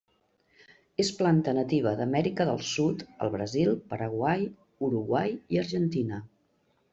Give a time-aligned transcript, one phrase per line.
[1.01, 4.49] És planta nativa d'Amèrica del Sud, al Brasil, Paraguai,
[4.89, 6.21] Uruguai i Argentina.